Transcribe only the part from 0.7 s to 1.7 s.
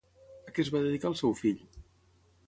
va dedicar el seu fill?